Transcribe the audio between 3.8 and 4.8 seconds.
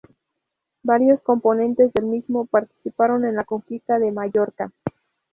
de Mallorca.